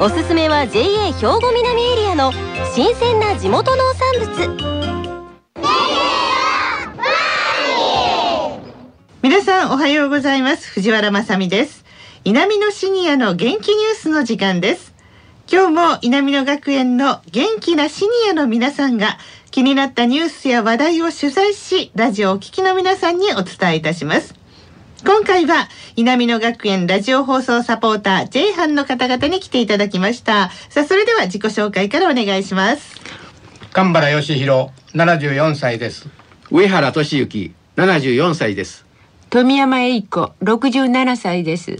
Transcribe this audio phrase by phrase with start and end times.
[0.00, 2.32] おすすめは JA 兵庫南エリアの
[2.74, 4.72] 新鮮な地元農産物。
[9.22, 10.68] 皆さんおはようございます。
[10.68, 11.84] 藤原まさです。
[12.24, 14.92] 南のシニアの元気ニュースの時間です。
[15.50, 19.18] 今日も南野学園の元気なシニアの皆さんが
[19.50, 24.41] 気になったニュースや話題を取材しラジオを聴きの皆さんにお伝えいたします。
[25.04, 30.50] 今回は南野学園ラジオ放送サポーター J 班の方々に来ていただきました。
[30.68, 33.00] さあそれでは自己紹介からお願いします。
[33.72, 36.08] 神原義弘74歳です。
[36.50, 38.86] 上原俊之74歳です。
[39.28, 41.78] 富山栄子67歳です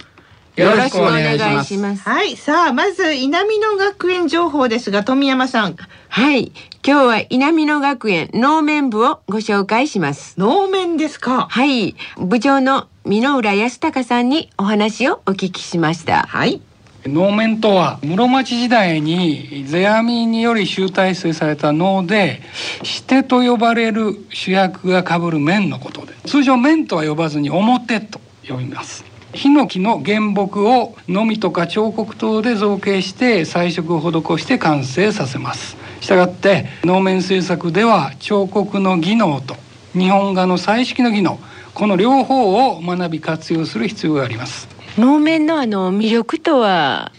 [0.57, 2.03] よろしくお願いします。
[2.03, 5.77] はいさあまず南野学園情報ですが富山さん。
[6.09, 6.53] はい
[6.87, 10.35] 今日は南野学園能面部をご紹介します。
[10.39, 11.47] 能面ですか。
[11.49, 16.27] はい部長の箕浦康隆さんにお話をお聞きしました。
[16.27, 16.61] はい。
[17.07, 22.43] 能面とは室町時代に世阿弥により集大成された能で
[22.83, 35.77] シテと呼ばれる主役が被る面のことで通常面とは呼ばずに表と呼びますヒノキの原木をのみとか彫刻刀で造形して彩色を施して完成させます。
[36.01, 39.57] したがって能面制作では彫刻の技能と
[39.95, 41.39] 日本画の彩色の技能
[41.75, 44.69] この両方を学び活用する必要があります。
[44.99, 47.13] 能面のあの魅力とは？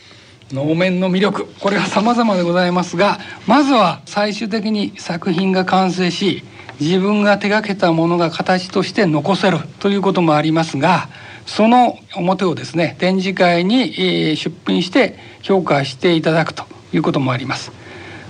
[0.51, 1.47] 能面の魅力。
[1.59, 6.43] これは様々でございますがまずは最終的に作品が完成し
[6.79, 11.09] 自分が手がけたものが形として残せるということもありますが
[11.45, 17.71] その表をですね展示会にえー出品して評価していただくということもあります。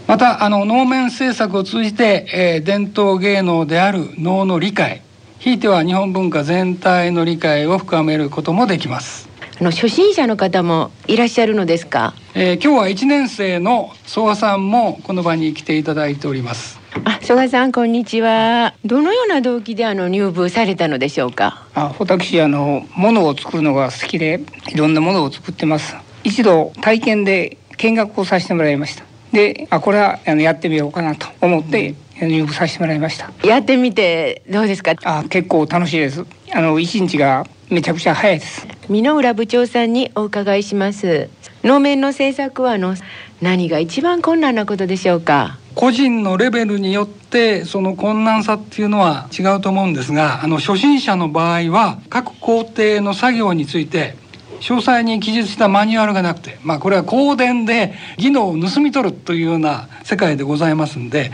[0.08, 5.02] またあの能面制作を通じて、えー伝統芸能である能の理解
[5.40, 9.30] ひいては日本文化全体の理解を深めることもできます。
[9.60, 12.14] あの初心者の方もいらっしゃるのですか？
[12.34, 18.76] えー今日は1年生の曽我さんもこの場に来ていただいておりますあ曽我さんこんにちは。
[18.86, 21.66] どのような動機であの入部されたのでしょうか？
[21.74, 25.96] あ私あの物を作るのが好きでいろんなものを作ってます。
[26.24, 29.06] 一度体験で見学をさせてもらいました。
[29.32, 33.32] であこれはあのやってみようかなと思って入部させてもらいました。
[33.44, 34.94] やってみてどうですか？
[35.04, 36.24] あ結構楽しいです。
[36.54, 38.68] あの一日がめちゃくちゃ早いです。
[38.88, 41.30] 箕浦部長さんにお伺いします。
[41.64, 42.96] 能面の制作はあの
[43.42, 45.58] 何が一番困難なことでしょうか？
[45.76, 54.16] 個人のレベルによってその困難さっていうのは違うと思うんですがあの初心者の場合は各工程の作業について
[54.60, 61.32] 詳細に記述したマニュアルがなくて、まあ、これは香典で技能を盗み取るというような世界でございますんで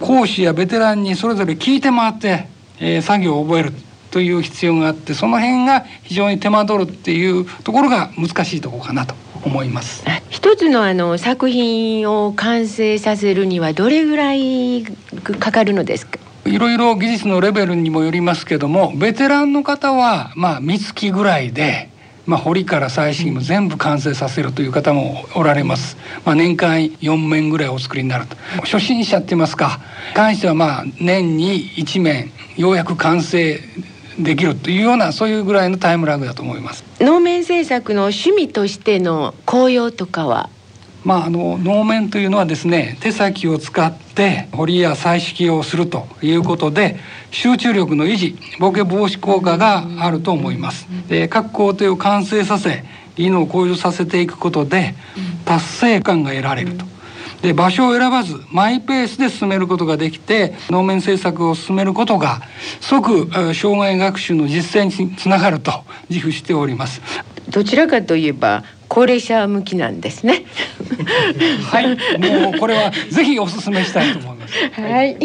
[0.00, 2.48] 講師やベテランにそれぞれ聞いて回って、
[2.80, 3.72] えー作業を覚える
[4.14, 10.04] という必要があってその辺が非常に手間取るっていうところが難しいところかなと思います。
[10.06, 14.84] あ一つのあの作品を完成させるにはどれぐらい
[15.40, 16.20] かかるのですか？
[16.46, 21.88] いろいろ技術のレベルにもよりますけどもベテランの方はまあ三月ぐらいで、
[22.24, 28.36] まあ、彫りから彩色も全部完成させるという方もおられます、まあ、年間4面ぐらいお作りになると。
[28.60, 29.80] 初心者って言いますか
[30.14, 33.58] 関してはまあ年に1面ようやく完成
[34.18, 36.84] できるというようなそういうぐらいのタイムラグだと思います。
[37.00, 40.50] 能面制作の趣味としての紅葉とかは？
[41.04, 46.98] まあ、あの能面というのはですね手先を使って彫りや彩色をするということで
[47.30, 50.86] 集中力の維持ボケ防止効果があると思います。
[51.08, 52.84] で各工程を完成させ
[53.16, 54.94] 技能を向上させていくことで
[55.44, 56.86] 達成感が得られると。
[57.44, 62.40] で場所を選ばずマイペースで進めることができて能面制作を進めることが
[62.80, 67.02] 即えー障害学習の実践につながると自負しております。
[67.50, 70.44] どちらかといえば高齢者向きなんですね
[71.70, 71.88] はい、
[72.18, 74.80] もうこれはぜひお勧めしたいと思います。
[74.80, 75.16] はい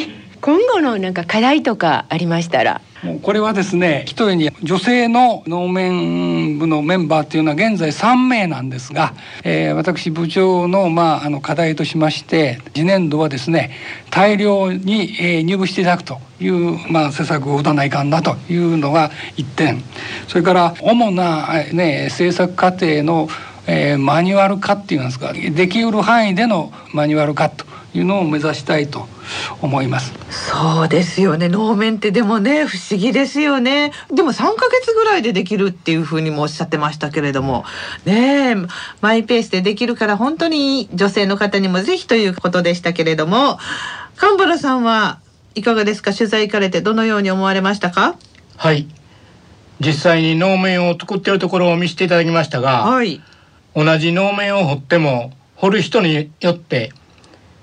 [0.42, 9.14] 今後のなんか課題とかありましたらもうこれはですね一重に女性の能面部のメンバーっていうのは現在3名なんですが、
[9.44, 13.72] えー私部長の,、まあ、あの課題としまして次年度はですね
[14.10, 19.84] 大量に、えー入部していただくという、まあ、施策を打たないかんなというのが1点。
[20.28, 23.30] それから主な、ね、制作過程の
[23.72, 29.08] えー、マニュアル化っていうんですかできうる範囲でのマニュアル化というのを目指したいと
[29.62, 30.14] 思います。
[30.30, 31.50] そうですよね。
[31.50, 33.92] 能面ってでもね不思議ですよね。
[34.12, 37.66] でも3ヶ月ぐらいでできるっていうふうにもおっしゃってましたけれども。
[38.06, 38.56] ね
[39.02, 43.58] マイペースでできるから本当に女性の方にもぜひということでしたけれども。
[44.18, 45.20] 神原さんは
[45.56, 46.14] いかがですか？
[46.14, 48.18] 取材行かれてどのように思われましたか？
[48.58, 48.88] はい。
[49.80, 53.22] 実際に能面を作ってるところを見せていただきましたが、はい、
[53.74, 56.92] 同じ能面を彫っても彫る人によって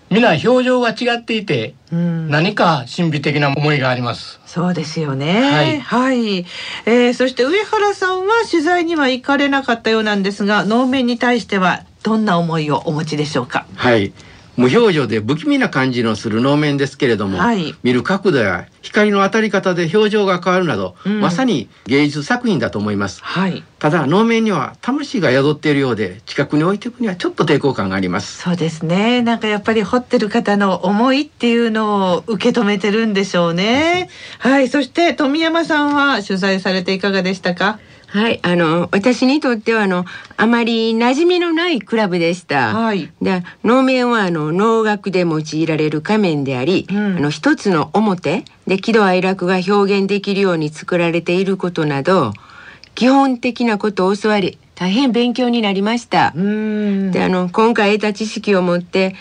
[0.08, 4.40] 皆表情が違っていて、うん、何か神秘的な思いがあります。
[4.46, 5.50] そうですよね。
[5.50, 6.38] はい、はい、
[6.86, 13.66] えー、そして上原さんは取材には行かれなかったようなんですが、能面に対してはどんな思いをお持ちでしょうか？
[13.74, 14.12] はい。
[14.56, 28.42] 無表情で不気味な感じのする能面ですけれども、はい、見る角度や光の当たり方で表情が変わるなど、うん、まさに芸術作品だと思います、はい、ただ能面には魂が宿っているようで近くに置いていくにはちょっと抵抗感があります。
[28.42, 29.22] そうですね。
[29.22, 34.08] なんかやっぱり彫ってる方の思いっていうのを受け止めてるんでしょうね。
[34.38, 34.68] はい。
[34.68, 37.78] そして富山さんは取材されていかがでしたか？
[38.16, 40.06] はい、あの私にとってはあの
[40.38, 42.74] あまり馴染みのないクラブでした。
[42.74, 52.32] はい、で能面はあの能楽で用いられる仮面であり、うん、あの一つの表で喜怒哀楽が表現できるように作られていることなど
[52.94, 56.32] 基本的なことを教わり大変勉強になりました。
[56.32, 59.14] であの今回得た知識を持って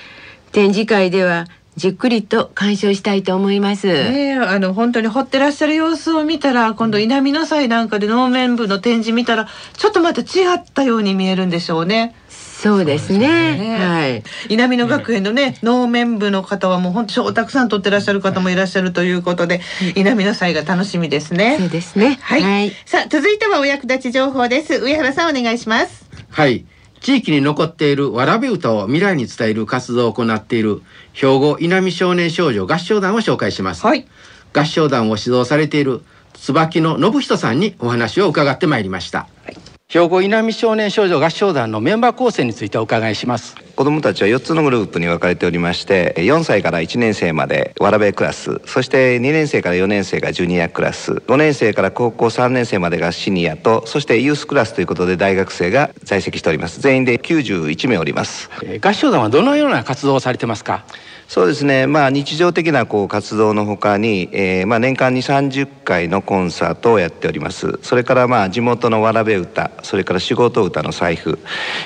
[0.54, 3.88] 展示会ではじっくりと鑑賞したいと思います。
[3.88, 10.24] ねあの本当に掘ってらっしゃる様子を見たら今度稲美の祭なんかで能面部の展示見たらちょっとまた違
[10.56, 12.16] ったように見えるんでしょうね。
[12.30, 13.20] そうですね。
[13.20, 14.24] すねはい。
[14.50, 19.62] 稲美野学園のね、能面部の方はもう本当超たくさん撮ってらっしゃる方もいらっしゃるということで、
[19.96, 21.58] 稲美の祭が楽しみですね。
[21.60, 22.18] そうですね。
[22.22, 22.42] はい。
[22.42, 24.82] はい、さあ続いてはお役立ち情報です。
[24.82, 26.10] 上原さんお願いします。
[26.32, 26.66] はい。
[27.06, 30.82] 地域に残っているわらべ歌を未来に伝える活動を行っている
[31.14, 34.08] 兵庫稲美少年少女合唱団を紹介します、はい、
[34.56, 36.02] 合唱団を指導されている
[36.34, 39.58] 椿野信人さんにお話を伺ってまいりました、はい。
[39.88, 56.80] 兵庫稲美少年少女合唱団のメンバー構成についてお伺いします子どもたちは4つのグループに分かれておりまして4歳から1年生までわらべクラスそして2年生から4年生がジュニアクラス5年生から高校3年生までがシニアとそしてユースクラスということで大学生が在籍しております。
[56.80, 58.50] 全員で91名おります。
[58.82, 60.86] 合唱団はどのような活動をされてますか？
[61.28, 67.80] そうですね、まあ、日常的なこう活動のほかに、えーまあ、年間に30回のコンサートをやっております。
[67.82, 71.40] それからまあ地元のわらべ歌それから仕事歌の財布、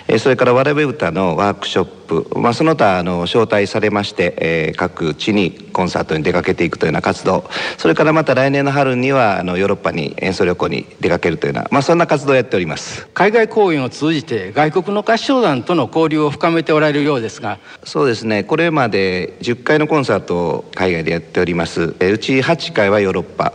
[0.08, 2.40] えー、それからわらべ歌のワークショップ、トップ。
[2.40, 7.50] まあ、その他あの招待されまして、えー、各地にコンサートに出かけていくというような活動。
[7.78, 13.08] それからまた来年の春にはあのヨーロッパに演奏旅行に出かけるというような、まあ、そんな活動をやっております。
[13.14, 17.60] 海外公演を通じて外国の合唱団との交流を深めておられるようですが。
[17.86, 18.44] そうですね。
[18.44, 21.96] これまで10回のコンサートを海外でやっております。
[21.98, 23.54] うち8回はヨーロッパ。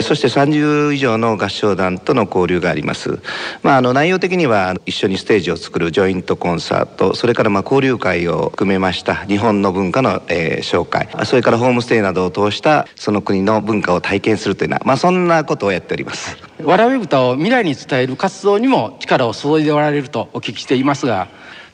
[0.00, 3.18] そして30以上の合唱団との交流があります。
[3.62, 7.14] まああの内容的には一緒にステージを作るジョイントコンサート。
[7.14, 11.08] それからまあ交流会を含めました日本の文化の、えー、紹介。
[11.26, 16.36] それからホームステイなどを通したその国の文化を体験するというようなまあそんなことをやっております。
[16.62, 21.28] わらび豚を未来に伝える活動にも力を注いでおられるとお聞きしていますが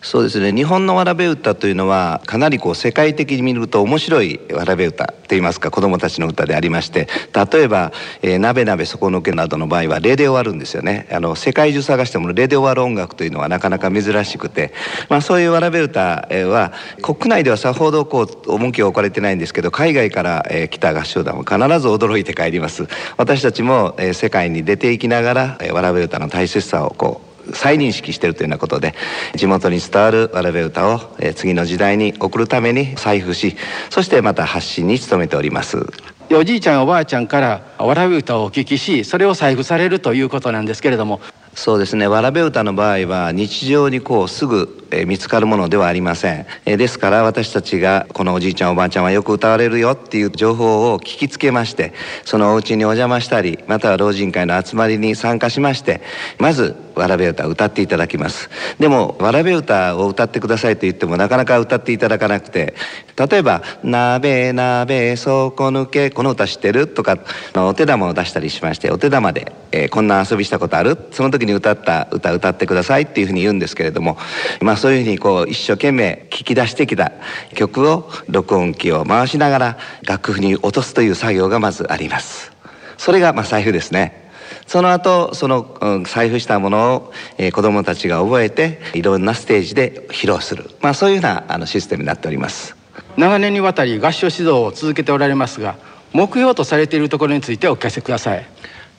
[0.04, 0.52] そうですね。
[0.52, 7.06] 日本のわらべ歌というのはかなりこう世界的に見ると面白いわらべ歌といいますか子どもたちの歌でありまして
[7.52, 11.06] 例えば「えー、なべなべ底抜け」などの場合は例で終わるんですよね。
[11.12, 14.72] あの世界中探しても例で終わる音楽というのはなかなか珍しくて、
[15.08, 22.88] まあ、そういうわらべ歌は国内ではさほどこう重きを置かれてないんですけど海外から、えー、来た合唱団は必ず驚いて帰ります。
[23.16, 28.94] 私たちも、えー、世界に出ていきながら、えー、わらべ歌の大切さをこう再認識しているというようなことで
[29.34, 31.00] 地元に伝わるわらべ歌を
[31.34, 33.56] 次の時代に送るために財布し
[33.90, 35.86] そしてまた発信に努めております。
[36.34, 41.20] おじいちゃんおばあちゃんからわらべ歌をお聞きしそれを財布されるということなんですけれども。
[41.54, 42.06] そうですね。
[42.06, 51.92] わらべ歌の場合は日常にこうすぐえ見つかるものではありませんえですから私たちがこのおじいちゃんおばあちゃんはよく歌われるよっていう情報を聞きつけまして
[52.24, 56.02] そのお家にお邪魔したりまたは老人会の集まりに参加しまして
[56.38, 62.74] まずわらべ歌を歌っていただきますでもわらべ歌を歌ってくださいと言ってもなかなか歌っていただかなくて
[63.16, 67.18] 例えば「なべなべ底抜けこの歌知ってる?」とか
[67.54, 74.16] お手玉を出したりしましてお手玉で、えー、こんな遊びしたことある?」その時に歌った歌歌ってくださいっていうふうに言うんですけれども
[74.60, 77.12] まあそういうふうにこう一生懸命聞き出してきた
[77.54, 82.50] 曲を録音機を回しながら楽譜に落とすという作業がまずあります。
[82.98, 84.28] それがまあ財布ですね。
[84.66, 92.74] その後その、うん、財布したものを、えー、子どもたちが覚えていろんなステージで披露する、まあ、そういうようなあのシステムになっております。
[93.16, 95.76] 長年にわたり合唱指導を続けておられますが
[96.12, 98.44] 目標とされているところについてお聞かせください。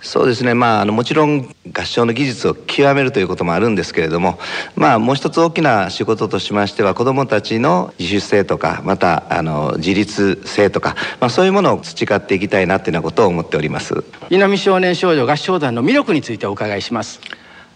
[0.03, 0.53] そうですね。
[0.53, 4.37] まああのもちろん合唱の技術を極めるということもあるんですけれども
[4.75, 14.03] まあもう一つ大きな仕事としましては子どもたちの自主性とかまたあの自立性とか、まあ、そういうものを培っていきたいなというようなことを思っております。
[14.29, 17.21] 稲見少年少女合唱団の魅力についてお伺いします。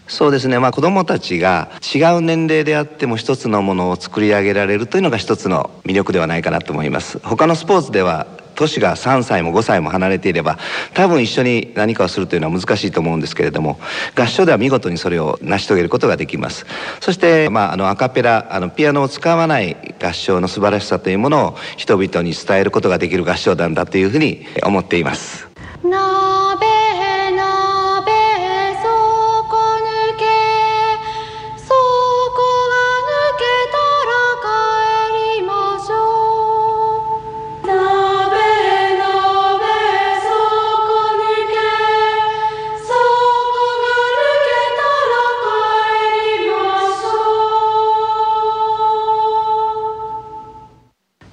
[0.06, 7.18] そうですね、まあ、子どもたちが違う年齢であっても一つのものを作り上げられるというのが一つの魅力ではないかなと思います。
[7.18, 8.26] 他のスポーツでは
[8.58, 10.58] 年が3歳も5歳も離れていれば
[10.94, 13.78] 多分一緒に何かをするというのは難しいと思うんですけれども
[14.16, 16.66] 合唱では見事にそれを成し遂げることができます
[17.00, 25.48] そして、まあ、あのアカペラあのピアノを使わない合唱の素晴らしさというものを人々に伝えることができる合唱団だというふうに思っています。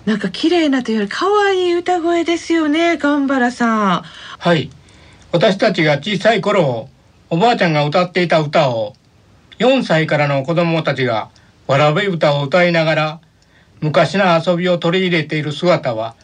[0.05, 4.01] なんか綺麗なというより可愛い歌声ですよね頑原さん。
[4.37, 4.69] はい。
[5.31, 6.89] 私たちが小さい頃
[7.29, 8.95] おばあちゃんが歌っていた歌を
[9.59, 11.29] 4歳からの子供たちが
[11.67, 13.19] わらべ歌を歌いながら
[13.81, 16.15] 昔の遊びを取り入れている姿は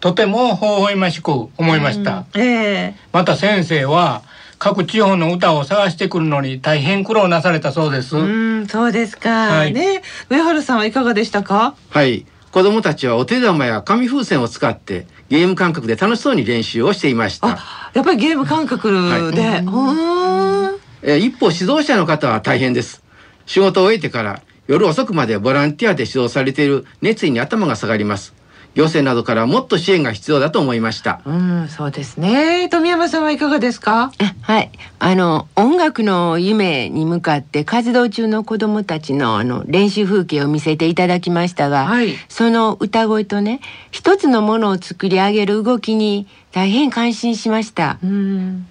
[0.00, 4.22] とても微笑ましく思いました、うんえー、また先生は
[4.58, 8.16] 各地方の歌を探してくるのに大変苦労なされたそうです。
[8.16, 8.22] う
[8.62, 9.48] ん、そうですか。
[9.48, 11.76] はい、ね、上原さんはいかがでしたか？
[11.90, 12.24] はい、
[12.56, 17.48] 子供たちはお手玉や紙風船を使ってゲーム感覚で楽しそうに練習をしていました。
[17.92, 18.96] やっぱりゲーム感覚で。
[18.96, 23.02] はい、え一方指導者の方は大変です。
[23.44, 28.32] 仕事を終えてから夜遅くまでボランティアで指導されている熱意に頭が下がります。
[28.76, 31.22] 行政などからもっと支援が必要だと思いました。
[31.24, 32.68] うん、そうですね。
[32.68, 34.12] 富山さんはいかがですか？
[34.42, 47.98] はい、あの音楽の夢に向かって活動中の子どもたちのあの練習風景を見せていただきましたが、はい、その歌声とね、一つのものを作り上げる動きに大変感心しました。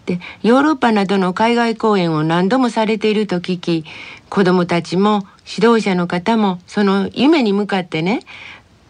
[0.06, 3.86] で、ヨーロッパなどの海外公演を何度もされていると聞き、
[4.30, 8.22] 子どもたちも指導者の方もその夢に向かってね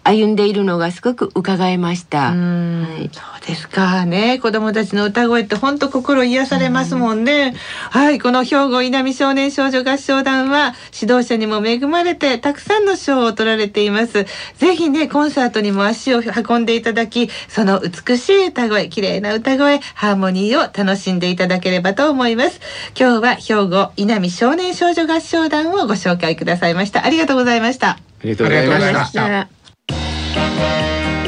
[0.06, 2.32] 歩んでいるのがすごく伺えました。
[2.32, 4.38] はい、そうですかね。
[4.38, 7.56] 子供たちの歌声って本当心癒されますもんね。
[7.90, 14.28] はい、この兵庫稲美少年少女合唱団は指導者にも恵まれてたくさんの賞を取られています。
[14.58, 22.62] ぜひねコンサートにも足を運んでいただき、その美しい歌声、綺麗な歌声、ハーモニーを楽しんでいただければと思います。
[22.98, 27.06] 今日は兵庫稲美少年少女合唱団をご紹介くださいました。
[27.06, 27.90] ありがとうございました。
[27.90, 29.55] ありがとうございました。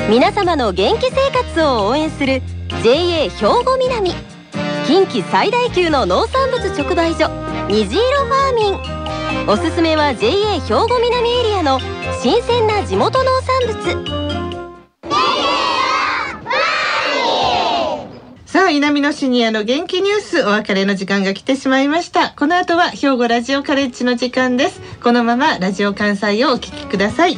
[0.09, 2.41] 皆様の元気生活を応援する
[2.81, 4.11] JA 兵庫南。
[4.87, 7.29] 近畿最大級の農産物直売所
[7.67, 9.49] 虹色ファーミン。
[9.49, 11.81] おすすめは JA 兵庫南エリアの
[12.21, 14.17] 新鮮な地元農産物。
[18.45, 22.29] さあ南のシニアの元気ニュースお別れの時間が来てしまいました。
[22.29, 24.79] この後は兵庫ラジオカレッジの時間です。
[25.03, 27.37] このままラジオ関西をお聞きください。